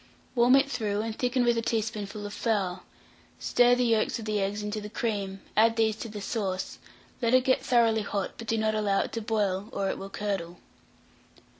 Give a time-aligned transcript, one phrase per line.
[0.33, 2.79] Warm it through, and thicken with a teaspoonful of flour;
[3.37, 6.79] stir the yolks of the eggs into the cream; add these to the sauce,
[7.21, 10.09] let it get thoroughly hot, but do not allow it to boil, or it will
[10.09, 10.57] curdle.